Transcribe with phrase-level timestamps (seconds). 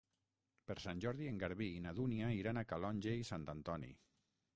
[0.69, 3.93] Per Sant Jordi en Garbí i na Dúnia iran a Calonge i Sant Antoni.